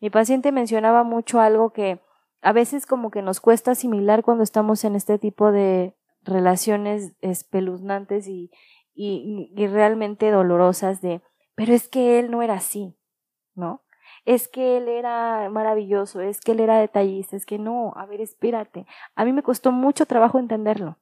Mi 0.00 0.10
paciente 0.10 0.52
mencionaba 0.52 1.04
mucho 1.04 1.40
algo 1.40 1.70
que 1.70 2.00
a 2.42 2.52
veces 2.52 2.86
como 2.86 3.10
que 3.10 3.22
nos 3.22 3.40
cuesta 3.40 3.70
asimilar 3.70 4.22
cuando 4.22 4.42
estamos 4.42 4.84
en 4.84 4.96
este 4.96 5.18
tipo 5.18 5.52
de 5.52 5.94
relaciones 6.22 7.14
espeluznantes 7.20 8.26
y, 8.26 8.50
y, 8.94 9.66
realmente 9.68 10.30
dolorosas 10.30 11.00
de, 11.00 11.22
pero 11.54 11.72
es 11.72 11.88
que 11.88 12.18
él 12.18 12.30
no 12.30 12.42
era 12.42 12.54
así, 12.54 12.96
¿no? 13.54 13.82
Es 14.24 14.48
que 14.48 14.76
él 14.76 14.88
era 14.88 15.48
maravilloso, 15.50 16.20
es 16.20 16.40
que 16.40 16.52
él 16.52 16.60
era 16.60 16.78
detallista, 16.78 17.36
es 17.36 17.46
que 17.46 17.58
no, 17.58 17.92
a 17.96 18.06
ver, 18.06 18.20
espérate. 18.20 18.86
A 19.14 19.24
mí 19.24 19.32
me 19.32 19.42
costó 19.42 19.72
mucho 19.72 20.06
trabajo 20.06 20.38
entenderlo. 20.38 20.98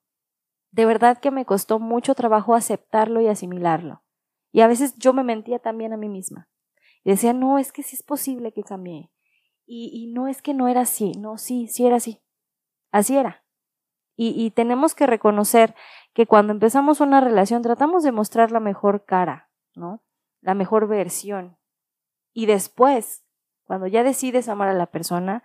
De 0.70 0.86
verdad 0.86 1.18
que 1.18 1.30
me 1.30 1.44
costó 1.44 1.78
mucho 1.78 2.14
trabajo 2.14 2.54
aceptarlo 2.54 3.20
y 3.20 3.26
asimilarlo. 3.26 4.02
Y 4.52 4.60
a 4.60 4.68
veces 4.68 4.96
yo 4.96 5.12
me 5.12 5.24
mentía 5.24 5.58
también 5.58 5.92
a 5.92 5.96
mí 5.96 6.08
misma. 6.08 6.48
Y 7.02 7.10
decía, 7.10 7.32
no, 7.32 7.58
es 7.58 7.72
que 7.72 7.82
sí 7.82 7.96
es 7.96 8.02
posible 8.02 8.52
que 8.52 8.62
cambie 8.62 9.10
y, 9.72 10.06
no 10.08 10.26
es 10.26 10.42
que 10.42 10.52
no 10.52 10.66
era 10.66 10.80
así, 10.80 11.12
no, 11.12 11.38
sí, 11.38 11.68
sí 11.68 11.86
era 11.86 11.96
así. 11.96 12.20
Así 12.90 13.16
era. 13.16 13.44
Y, 14.16 14.50
tenemos 14.50 14.94
que 14.94 15.06
reconocer 15.06 15.74
que 16.12 16.26
cuando 16.26 16.52
empezamos 16.52 17.00
una 17.00 17.22
relación 17.22 17.62
tratamos 17.62 18.02
de 18.02 18.12
mostrar 18.12 18.50
la 18.50 18.60
mejor 18.60 19.06
cara, 19.06 19.48
¿no? 19.74 20.02
La 20.42 20.52
mejor 20.52 20.88
versión. 20.88 21.56
Y 22.34 22.44
después, 22.44 23.24
cuando 23.62 23.86
ya 23.86 24.02
decides 24.02 24.48
amar 24.50 24.68
a 24.68 24.74
la 24.74 24.86
persona, 24.86 25.42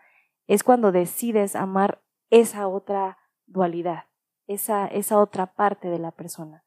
es 0.47 0.63
cuando 0.63 0.91
decides 0.91 1.55
amar 1.55 2.01
esa 2.31 2.67
otra 2.67 3.17
dualidad, 3.45 4.05
esa, 4.47 4.87
esa 4.87 5.19
otra 5.19 5.53
parte 5.53 5.87
de 5.87 5.99
la 5.99 6.11
persona. 6.11 6.65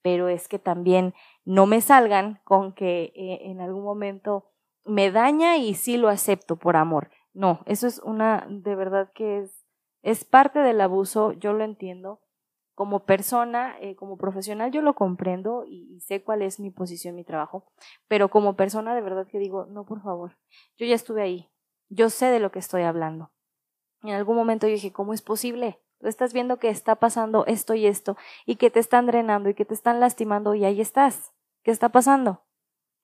Pero 0.00 0.28
es 0.28 0.48
que 0.48 0.58
también 0.58 1.12
no 1.44 1.66
me 1.66 1.82
salgan 1.82 2.40
con 2.44 2.72
que 2.72 3.12
eh, 3.14 3.50
en 3.50 3.60
algún 3.60 3.84
momento 3.84 4.49
me 4.84 5.10
daña 5.10 5.56
y 5.56 5.74
sí 5.74 5.96
lo 5.96 6.08
acepto 6.08 6.56
por 6.56 6.76
amor. 6.76 7.10
No, 7.32 7.60
eso 7.66 7.86
es 7.86 7.98
una, 8.00 8.46
de 8.48 8.74
verdad 8.74 9.10
que 9.14 9.38
es, 9.38 9.64
es 10.02 10.24
parte 10.24 10.60
del 10.60 10.80
abuso, 10.80 11.32
yo 11.32 11.52
lo 11.52 11.64
entiendo. 11.64 12.20
Como 12.74 13.04
persona, 13.04 13.76
eh, 13.80 13.94
como 13.94 14.16
profesional, 14.16 14.70
yo 14.70 14.80
lo 14.80 14.94
comprendo 14.94 15.64
y, 15.66 16.00
sé 16.00 16.22
cuál 16.22 16.40
es 16.40 16.58
mi 16.58 16.70
posición, 16.70 17.14
mi 17.14 17.24
trabajo, 17.24 17.70
pero 18.08 18.30
como 18.30 18.56
persona, 18.56 18.94
de 18.94 19.02
verdad 19.02 19.26
que 19.26 19.38
digo, 19.38 19.66
no, 19.66 19.84
por 19.84 20.02
favor, 20.02 20.38
yo 20.78 20.86
ya 20.86 20.94
estuve 20.94 21.20
ahí, 21.20 21.50
yo 21.90 22.08
sé 22.08 22.26
de 22.26 22.40
lo 22.40 22.50
que 22.50 22.58
estoy 22.58 22.82
hablando. 22.82 23.32
En 24.02 24.14
algún 24.14 24.34
momento 24.34 24.66
yo 24.66 24.72
dije, 24.72 24.92
¿cómo 24.92 25.12
es 25.12 25.20
posible? 25.20 25.78
Tú 25.98 26.08
estás 26.08 26.32
viendo 26.32 26.58
que 26.58 26.70
está 26.70 26.96
pasando 26.96 27.44
esto 27.44 27.74
y 27.74 27.86
esto, 27.86 28.16
y 28.46 28.56
que 28.56 28.70
te 28.70 28.80
están 28.80 29.04
drenando 29.04 29.50
y 29.50 29.54
que 29.54 29.66
te 29.66 29.74
están 29.74 30.00
lastimando, 30.00 30.54
y 30.54 30.64
ahí 30.64 30.80
estás. 30.80 31.34
¿Qué 31.62 31.70
está 31.70 31.90
pasando? 31.90 32.44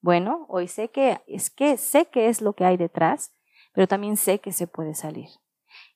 Bueno, 0.07 0.47
hoy 0.49 0.69
sé 0.69 0.89
que 0.91 1.21
es 1.27 1.51
que 1.51 1.77
sé 1.77 2.07
que 2.07 2.29
es 2.29 2.41
lo 2.41 2.53
que 2.53 2.65
hay 2.65 2.77
detrás, 2.77 3.35
pero 3.75 3.89
también 3.89 4.17
sé 4.17 4.39
que 4.39 4.53
se 4.53 4.69
puede 4.69 4.95
salir. 4.95 5.31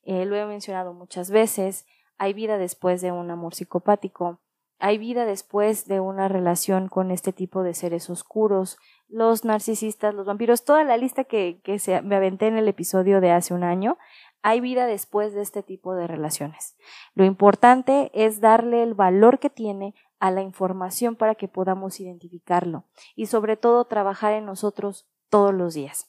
Eh, 0.03 0.25
lo 0.25 0.35
he 0.35 0.45
mencionado 0.47 0.93
muchas 0.93 1.31
veces, 1.31 1.87
hay 2.19 2.33
vida 2.33 2.59
después 2.59 3.03
de 3.03 3.13
un 3.13 3.31
amor 3.31 3.55
psicopático, 3.55 4.41
hay 4.81 4.99
vida 4.99 5.27
después 5.27 5.87
de 5.87 6.01
una 6.01 6.27
relación 6.27 6.89
con 6.89 7.13
este 7.13 7.33
tipo 7.33 7.63
de 7.63 7.73
seres 7.73 8.11
oscuros, 8.11 8.79
los 9.07 9.45
narcisistas, 9.45 10.13
los 10.13 10.27
vampiros, 10.27 10.65
toda 10.65 10.83
la 10.83 10.97
lista 10.97 11.23
que, 11.23 11.61
me 12.03 12.17
aventé 12.17 12.49
en 12.49 12.57
el 12.57 12.67
episodio 12.67 13.21
de 13.21 13.31
hace 13.31 13.55
un 13.55 13.63
año, 13.63 13.97
hay 14.43 14.61
vida 14.61 14.87
después 14.87 15.35
de 15.35 15.43
este 15.43 15.63
tipo 15.63 15.95
de 15.95 16.09
relaciones. 16.09 16.77
Lo 17.15 17.25
importante 17.25 18.11
es 18.13 18.41
darle 18.41 18.83
el 18.83 18.95
valor 18.95 19.39
que 19.39 19.51
tiene 19.51 19.95
a 20.21 20.31
la 20.31 20.43
información 20.43 21.17
para 21.17 21.35
que 21.35 21.49
podamos 21.49 21.99
identificarlo 21.99 22.85
y 23.17 23.27
sobre 23.27 23.57
todo 23.57 23.85
trabajar 23.87 24.35
en 24.35 24.47
nosotros 24.47 25.09
todos 25.29 25.53
los 25.53 25.75
días. 25.75 26.09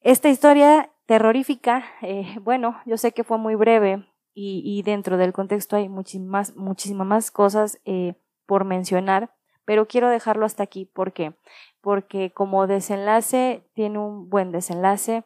Esta 0.00 0.28
historia 0.28 0.92
terrorífica, 1.06 1.84
eh, 2.02 2.38
bueno, 2.42 2.80
yo 2.86 2.96
sé 2.96 3.12
que 3.12 3.24
fue 3.24 3.38
muy 3.38 3.54
breve, 3.54 4.06
y, 4.34 4.82
dentro 4.82 5.16
del 5.16 5.32
contexto 5.32 5.76
hay 5.76 5.88
muchísimas, 5.88 6.56
muchísimas 6.56 7.06
más 7.06 7.30
cosas 7.30 7.80
eh, 7.84 8.14
por 8.46 8.64
mencionar, 8.64 9.34
pero 9.64 9.86
quiero 9.86 10.08
dejarlo 10.08 10.46
hasta 10.46 10.62
aquí. 10.62 10.86
¿Por 10.86 11.12
qué? 11.12 11.34
Porque 11.80 12.32
como 12.32 12.66
desenlace 12.66 13.68
tiene 13.74 13.98
un 13.98 14.30
buen 14.30 14.52
desenlace. 14.52 15.24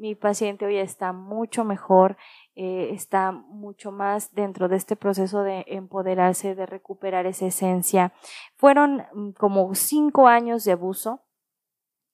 Mi 0.00 0.14
paciente 0.14 0.64
hoy 0.64 0.78
está 0.78 1.12
mucho 1.12 1.62
mejor, 1.62 2.16
eh, 2.54 2.88
está 2.94 3.32
mucho 3.32 3.92
más 3.92 4.32
dentro 4.32 4.66
de 4.66 4.76
este 4.76 4.96
proceso 4.96 5.42
de 5.42 5.66
empoderarse, 5.68 6.54
de 6.54 6.64
recuperar 6.64 7.26
esa 7.26 7.44
esencia. 7.44 8.14
Fueron 8.56 9.04
mm, 9.12 9.32
como 9.32 9.74
cinco 9.74 10.26
años 10.26 10.64
de 10.64 10.72
abuso 10.72 11.20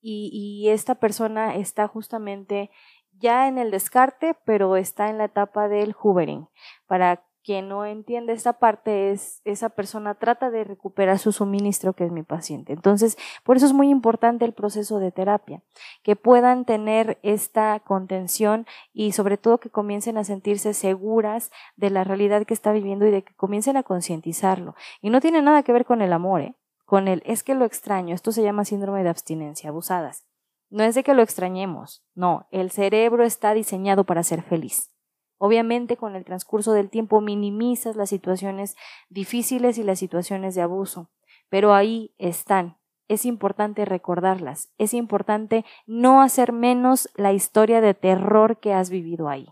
y, 0.00 0.68
esta 0.68 0.96
persona 0.96 1.54
está 1.54 1.86
justamente 1.86 2.72
ya 3.12 3.46
en 3.46 3.56
el 3.56 3.70
descarte, 3.70 4.36
pero 4.44 4.76
está 4.76 5.08
en 5.08 5.18
la 5.18 5.26
etapa 5.26 5.68
del 5.68 5.94
hoovering. 5.96 6.48
Para 6.88 7.24
quien 7.46 7.68
no 7.68 7.86
entiende 7.86 8.32
esta 8.32 8.54
parte 8.54 9.12
es 9.12 9.40
esa 9.44 9.68
persona 9.68 10.16
trata 10.16 10.50
de 10.50 10.64
recuperar 10.64 11.20
su 11.20 11.30
suministro 11.30 11.92
que 11.92 12.04
es 12.04 12.10
mi 12.10 12.24
paciente. 12.24 12.72
Entonces, 12.72 13.16
por 13.44 13.56
eso 13.56 13.66
es 13.66 13.72
muy 13.72 13.88
importante 13.88 14.44
el 14.44 14.52
proceso 14.52 14.98
de 14.98 15.12
terapia, 15.12 15.62
que 16.02 16.16
puedan 16.16 16.64
tener 16.64 17.20
esta 17.22 17.78
contención 17.78 18.66
y 18.92 19.12
sobre 19.12 19.38
todo 19.38 19.58
que 19.58 19.70
comiencen 19.70 20.18
a 20.18 20.24
sentirse 20.24 20.74
seguras 20.74 21.52
de 21.76 21.90
la 21.90 22.02
realidad 22.02 22.44
que 22.44 22.52
está 22.52 22.72
viviendo 22.72 23.06
y 23.06 23.12
de 23.12 23.22
que 23.22 23.34
comiencen 23.34 23.76
a 23.76 23.84
concientizarlo. 23.84 24.74
Y 25.00 25.10
no 25.10 25.20
tiene 25.20 25.40
nada 25.40 25.62
que 25.62 25.72
ver 25.72 25.84
con 25.84 26.02
el 26.02 26.12
amor, 26.12 26.40
¿eh? 26.40 26.56
con 26.84 27.06
el 27.06 27.22
es 27.24 27.44
que 27.44 27.54
lo 27.54 27.64
extraño, 27.64 28.12
esto 28.12 28.32
se 28.32 28.42
llama 28.42 28.64
síndrome 28.64 29.04
de 29.04 29.10
abstinencia, 29.10 29.70
abusadas. 29.70 30.26
No 30.68 30.82
es 30.82 30.96
de 30.96 31.04
que 31.04 31.14
lo 31.14 31.22
extrañemos, 31.22 32.04
no, 32.16 32.48
el 32.50 32.72
cerebro 32.72 33.22
está 33.22 33.54
diseñado 33.54 34.02
para 34.02 34.24
ser 34.24 34.42
feliz. 34.42 34.90
Obviamente 35.38 35.96
con 35.96 36.16
el 36.16 36.24
transcurso 36.24 36.72
del 36.72 36.88
tiempo 36.88 37.20
minimizas 37.20 37.96
las 37.96 38.08
situaciones 38.08 38.76
difíciles 39.08 39.78
y 39.78 39.82
las 39.82 39.98
situaciones 39.98 40.54
de 40.54 40.62
abuso, 40.62 41.10
pero 41.48 41.74
ahí 41.74 42.14
están. 42.18 42.78
Es 43.08 43.24
importante 43.24 43.84
recordarlas, 43.84 44.72
es 44.78 44.92
importante 44.94 45.64
no 45.86 46.22
hacer 46.22 46.52
menos 46.52 47.08
la 47.14 47.32
historia 47.32 47.80
de 47.80 47.94
terror 47.94 48.58
que 48.58 48.72
has 48.72 48.90
vivido 48.90 49.28
ahí. 49.28 49.48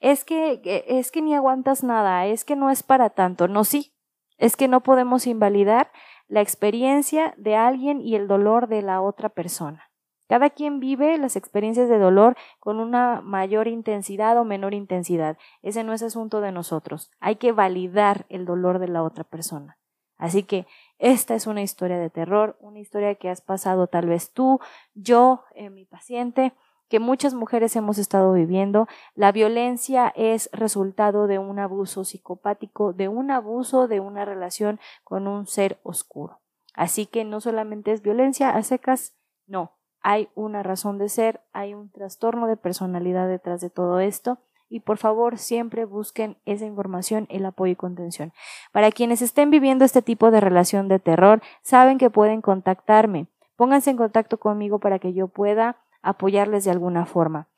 Es 0.00 0.24
que 0.24 0.60
es 0.88 1.12
que 1.12 1.22
ni 1.22 1.34
aguantas 1.34 1.84
nada, 1.84 2.26
es 2.26 2.44
que 2.44 2.56
no 2.56 2.70
es 2.70 2.82
para 2.82 3.10
tanto, 3.10 3.46
no 3.46 3.64
sí, 3.64 3.94
es 4.38 4.56
que 4.56 4.66
no 4.66 4.82
podemos 4.82 5.26
invalidar 5.26 5.92
la 6.26 6.40
experiencia 6.40 7.34
de 7.36 7.56
alguien 7.56 8.00
y 8.00 8.16
el 8.16 8.26
dolor 8.26 8.68
de 8.68 8.82
la 8.82 9.02
otra 9.02 9.28
persona. 9.28 9.89
Cada 10.30 10.50
quien 10.50 10.78
vive 10.78 11.18
las 11.18 11.34
experiencias 11.34 11.88
de 11.88 11.98
dolor 11.98 12.36
con 12.60 12.78
una 12.78 13.20
mayor 13.20 13.66
intensidad 13.66 14.38
o 14.38 14.44
menor 14.44 14.74
intensidad. 14.74 15.36
Ese 15.60 15.82
no 15.82 15.92
es 15.92 16.04
asunto 16.04 16.40
de 16.40 16.52
nosotros. 16.52 17.10
Hay 17.18 17.34
que 17.34 17.50
validar 17.50 18.26
el 18.28 18.44
dolor 18.44 18.78
de 18.78 18.86
la 18.86 19.02
otra 19.02 19.24
persona. 19.24 19.76
Así 20.18 20.44
que 20.44 20.68
esta 21.00 21.34
es 21.34 21.48
una 21.48 21.62
historia 21.62 21.98
de 21.98 22.10
terror, 22.10 22.56
una 22.60 22.78
historia 22.78 23.16
que 23.16 23.28
has 23.28 23.40
pasado 23.40 23.88
tal 23.88 24.06
vez 24.06 24.32
tú, 24.32 24.60
yo, 24.94 25.42
eh, 25.56 25.68
mi 25.68 25.84
paciente, 25.84 26.52
que 26.88 27.00
muchas 27.00 27.34
mujeres 27.34 27.74
hemos 27.74 27.98
estado 27.98 28.32
viviendo. 28.32 28.86
La 29.16 29.32
violencia 29.32 30.12
es 30.14 30.48
resultado 30.52 31.26
de 31.26 31.40
un 31.40 31.58
abuso 31.58 32.04
psicopático, 32.04 32.92
de 32.92 33.08
un 33.08 33.32
abuso 33.32 33.88
de 33.88 33.98
una 33.98 34.24
relación 34.24 34.78
con 35.02 35.26
un 35.26 35.48
ser 35.48 35.80
oscuro. 35.82 36.38
Así 36.72 37.06
que 37.06 37.24
no 37.24 37.40
solamente 37.40 37.90
es 37.90 38.00
violencia 38.00 38.50
a 38.50 38.62
secas, 38.62 39.16
no, 39.48 39.79
hay 40.02 40.28
una 40.34 40.62
razón 40.62 40.98
de 40.98 41.08
ser, 41.08 41.40
hay 41.52 41.74
un 41.74 41.90
trastorno 41.90 42.46
de 42.46 42.56
personalidad 42.56 43.28
detrás 43.28 43.60
de 43.60 43.70
todo 43.70 44.00
esto 44.00 44.38
y 44.68 44.80
por 44.80 44.96
favor 44.96 45.36
siempre 45.36 45.84
busquen 45.84 46.38
esa 46.46 46.64
información, 46.64 47.26
el 47.28 47.44
apoyo 47.44 47.72
y 47.72 47.76
contención. 47.76 48.32
Para 48.72 48.92
quienes 48.92 49.20
estén 49.20 49.50
viviendo 49.50 49.84
este 49.84 50.00
tipo 50.00 50.30
de 50.30 50.40
relación 50.40 50.88
de 50.88 51.00
terror, 51.00 51.42
saben 51.62 51.98
que 51.98 52.08
pueden 52.08 52.40
contactarme. 52.40 53.26
Pónganse 53.56 53.90
en 53.90 53.96
contacto 53.96 54.38
conmigo 54.38 54.78
para 54.78 54.98
que 54.98 55.12
yo 55.12 55.28
pueda 55.28 55.76
apoyarles 56.02 56.64
de 56.64 56.70
alguna 56.70 57.04
forma. 57.04 57.48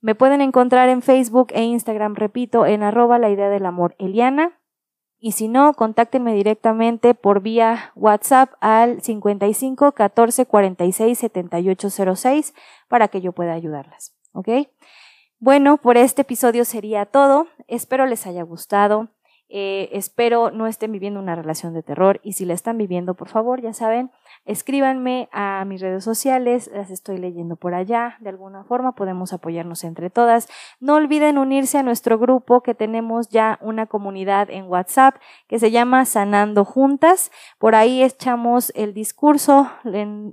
Me 0.00 0.14
pueden 0.14 0.40
encontrar 0.40 0.88
en 0.88 1.02
Facebook 1.02 1.48
e 1.50 1.62
Instagram, 1.62 2.14
repito, 2.14 2.64
en 2.64 2.82
arroba 2.82 3.18
la 3.18 3.28
idea 3.28 3.50
del 3.50 3.66
amor 3.66 3.96
Eliana. 3.98 4.59
Y 5.22 5.32
si 5.32 5.48
no, 5.48 5.74
contáctenme 5.74 6.32
directamente 6.32 7.14
por 7.14 7.42
vía 7.42 7.92
WhatsApp 7.94 8.54
al 8.60 9.02
55 9.02 9.92
14 9.92 10.46
46 10.46 11.18
78 11.18 12.16
06 12.16 12.54
para 12.88 13.08
que 13.08 13.20
yo 13.20 13.32
pueda 13.32 13.52
ayudarlas. 13.52 14.14
¿Ok? 14.32 14.48
Bueno, 15.38 15.76
por 15.76 15.98
este 15.98 16.22
episodio 16.22 16.64
sería 16.64 17.04
todo. 17.04 17.48
Espero 17.68 18.06
les 18.06 18.26
haya 18.26 18.42
gustado. 18.42 19.10
Eh, 19.50 19.90
espero 19.92 20.50
no 20.52 20.66
estén 20.66 20.92
viviendo 20.92 21.20
una 21.20 21.34
relación 21.34 21.74
de 21.74 21.82
terror 21.82 22.20
y 22.22 22.34
si 22.34 22.44
la 22.46 22.54
están 22.54 22.78
viviendo, 22.78 23.14
por 23.14 23.28
favor, 23.28 23.60
ya 23.60 23.74
saben, 23.74 24.10
escríbanme 24.44 25.28
a 25.32 25.64
mis 25.64 25.80
redes 25.80 26.04
sociales, 26.04 26.70
las 26.72 26.90
estoy 26.90 27.18
leyendo 27.18 27.56
por 27.56 27.74
allá, 27.74 28.16
de 28.20 28.30
alguna 28.30 28.64
forma 28.64 28.94
podemos 28.94 29.32
apoyarnos 29.32 29.84
entre 29.84 30.10
todas. 30.10 30.48
No 30.80 30.94
olviden 30.94 31.38
unirse 31.38 31.78
a 31.78 31.82
nuestro 31.82 32.18
grupo 32.18 32.62
que 32.62 32.74
tenemos 32.74 33.28
ya 33.28 33.58
una 33.60 33.86
comunidad 33.86 34.50
en 34.50 34.66
WhatsApp 34.66 35.16
que 35.48 35.58
se 35.58 35.70
llama 35.70 36.04
Sanando 36.04 36.64
Juntas. 36.64 37.30
Por 37.58 37.74
ahí 37.74 38.02
echamos 38.02 38.72
el 38.74 38.94
discurso 38.94 39.70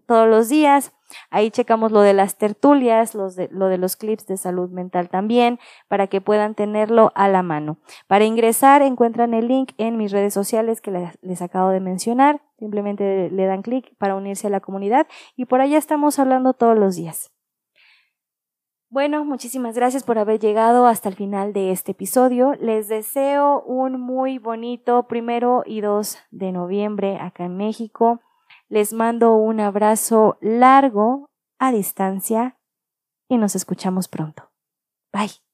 todos 0.05 0.27
los 0.27 0.49
días 0.49 0.93
Ahí 1.29 1.51
checamos 1.51 1.91
lo 1.91 2.01
de 2.01 2.13
las 2.13 2.37
tertulias, 2.37 3.15
lo 3.15 3.29
de 3.29 3.77
los 3.77 3.95
clips 3.95 4.27
de 4.27 4.37
salud 4.37 4.69
mental 4.69 5.09
también, 5.09 5.59
para 5.87 6.07
que 6.07 6.21
puedan 6.21 6.55
tenerlo 6.55 7.11
a 7.15 7.27
la 7.27 7.43
mano. 7.43 7.77
Para 8.07 8.25
ingresar 8.25 8.81
encuentran 8.81 9.33
el 9.33 9.47
link 9.47 9.71
en 9.77 9.97
mis 9.97 10.11
redes 10.11 10.33
sociales 10.33 10.81
que 10.81 10.91
les, 11.21 11.41
acabo 11.41 11.69
de 11.69 11.79
mencionar. 11.79 12.41
Simplemente 12.57 13.29
le 13.29 13.45
dan 13.45 13.61
clic 13.61 13.95
para 13.97 14.15
unirse 14.15 14.47
a 14.47 14.49
la 14.49 14.59
comunidad 14.59 15.07
y 15.35 15.45
por 15.45 15.61
allá 15.61 15.77
estamos 15.77 16.19
hablando 16.19 16.53
todos 16.53 16.77
los 16.77 16.95
días. 16.95 17.31
Bueno, 18.89 19.25
muchísimas 19.25 19.75
gracias 19.75 20.03
por 20.03 20.17
haber 20.17 20.39
llegado 20.39 20.87
hasta 20.87 21.09
el 21.09 21.15
final 21.15 21.51
de 21.51 21.71
este 21.71 21.91
episodio. 21.91 22.53
Les 22.61 22.87
deseo 22.87 23.61
un 23.63 23.99
muy 23.99 24.37
bonito 24.37 25.07
primero 25.07 25.63
y 25.65 25.81
dos 25.81 26.17
de 26.31 26.53
noviembre 26.53 27.17
acá 27.19 27.45
en 27.45 27.57
México. 27.57 28.21
Les 28.69 28.93
mando 28.93 29.35
un 29.35 29.59
abrazo 29.59 30.37
largo 30.39 31.29
a 31.59 31.73
distancia 31.73 32.57
y 33.27 33.37
nos 33.37 33.55
escuchamos 33.55 34.07
pronto. 34.07 34.51
Bye. 35.11 35.46